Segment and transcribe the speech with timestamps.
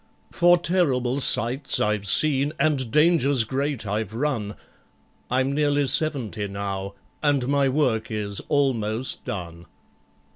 [0.31, 4.55] For terrible sights I've seen, and dangers great I've run—
[5.29, 9.67] I'm nearly seventy now, and my work is almost done!